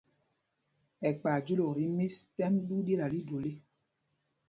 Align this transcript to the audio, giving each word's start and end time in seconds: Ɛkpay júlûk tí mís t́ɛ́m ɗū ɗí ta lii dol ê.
Ɛkpay 1.09 1.39
júlûk 1.45 1.73
tí 1.77 1.85
mís 1.97 2.15
t́ɛ́m 2.35 2.53
ɗū 2.67 2.75
ɗí 2.85 2.93
ta 2.99 3.05
lii 3.11 3.25
dol 3.27 3.45
ê. 3.51 3.53